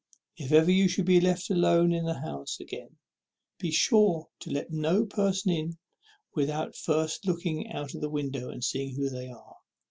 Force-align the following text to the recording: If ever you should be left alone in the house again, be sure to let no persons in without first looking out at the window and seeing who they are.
If 0.35 0.51
ever 0.51 0.71
you 0.71 0.87
should 0.87 1.05
be 1.05 1.21
left 1.21 1.51
alone 1.51 1.93
in 1.93 2.05
the 2.05 2.21
house 2.21 2.59
again, 2.59 2.97
be 3.59 3.69
sure 3.69 4.29
to 4.39 4.49
let 4.49 4.71
no 4.71 5.05
persons 5.05 5.55
in 5.55 5.77
without 6.33 6.75
first 6.75 7.27
looking 7.27 7.69
out 7.71 7.93
at 7.93 8.01
the 8.01 8.09
window 8.09 8.49
and 8.49 8.63
seeing 8.63 8.95
who 8.95 9.11
they 9.11 9.27
are. 9.29 9.57